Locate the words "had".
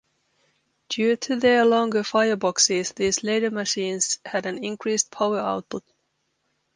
4.25-4.47